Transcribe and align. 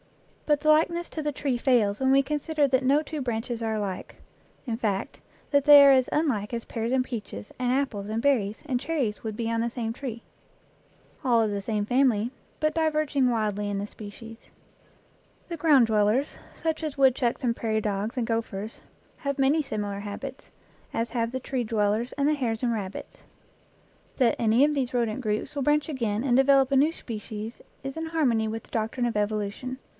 But 0.47 0.61
the 0.61 0.69
likeness 0.69 1.09
to 1.11 1.21
the 1.21 1.31
tree 1.31 1.57
fails 1.57 1.99
when 2.01 2.11
we 2.11 2.23
consider 2.23 2.67
that 2.67 2.83
no 2.83 3.01
two 3.01 3.21
branches 3.21 3.61
are 3.61 3.75
alike; 3.75 4.15
in 4.65 4.75
fact, 4.75 5.21
that 5.51 5.63
they 5.63 5.81
are 5.85 5.91
as 5.91 6.09
unlike 6.11 6.53
as 6.53 6.65
pears 6.65 6.91
and 6.91 7.05
peaches 7.05 7.53
and 7.59 7.71
apples 7.71 8.09
and 8.09 8.21
berries 8.21 8.63
and 8.65 8.77
cherries 8.79 9.23
would 9.23 9.37
be 9.37 9.49
on 9.49 9.61
the 9.61 9.69
same 9.69 9.93
tree 9.93 10.23
all 11.23 11.41
of 11.41 11.51
the 11.51 11.61
same 11.61 11.85
family, 11.85 12.31
but 12.59 12.73
diverging 12.73 13.29
widely 13.29 13.69
in 13.69 13.77
the 13.77 13.85
species. 13.87 14.37
55 14.39 14.41
EACH 14.41 14.49
AFTER 14.49 14.85
ITS 14.89 15.37
KIND 15.37 15.51
The 15.51 15.61
ground 15.61 15.87
dwellers, 15.87 16.37
such 16.55 16.83
as 16.83 16.97
woodchucks 16.97 17.43
and 17.45 17.55
prairie 17.55 17.79
dogs 17.79 18.17
and 18.17 18.27
gophers, 18.27 18.81
have 19.17 19.39
many 19.39 19.61
similar 19.61 19.99
habits, 19.99 20.49
as 20.93 21.11
have 21.11 21.31
the 21.31 21.39
tree 21.39 21.63
dwellers 21.63 22.11
and 22.13 22.27
the 22.27 22.33
hares 22.33 22.61
and 22.63 22.73
rabbits. 22.73 23.17
That 24.17 24.35
any 24.39 24.65
of 24.65 24.73
these 24.73 24.93
rodent 24.95 25.21
groups 25.21 25.55
will 25.55 25.63
branch 25.63 25.87
again 25.87 26.23
and 26.25 26.35
develop 26.35 26.71
a 26.71 26.75
new 26.75 26.91
species 26.91 27.61
is 27.85 27.95
in 27.95 28.07
harmony 28.07 28.47
with 28.49 28.63
the 28.63 28.71
doctrine 28.71 29.05
of 29.05 29.15
evolution. 29.15 29.77